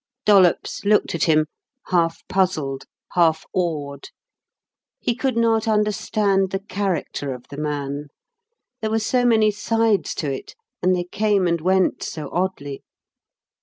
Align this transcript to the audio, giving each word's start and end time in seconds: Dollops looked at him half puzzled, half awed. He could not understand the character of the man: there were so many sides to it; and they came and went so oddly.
Dollops 0.25 0.83
looked 0.83 1.13
at 1.13 1.25
him 1.25 1.45
half 1.89 2.23
puzzled, 2.27 2.85
half 3.13 3.45
awed. 3.53 4.07
He 4.99 5.13
could 5.13 5.37
not 5.37 5.67
understand 5.67 6.49
the 6.49 6.57
character 6.61 7.35
of 7.35 7.45
the 7.49 7.57
man: 7.57 8.07
there 8.81 8.89
were 8.89 8.97
so 8.97 9.25
many 9.25 9.51
sides 9.51 10.15
to 10.15 10.33
it; 10.33 10.55
and 10.81 10.95
they 10.95 11.03
came 11.03 11.45
and 11.45 11.61
went 11.61 12.01
so 12.01 12.31
oddly. 12.31 12.81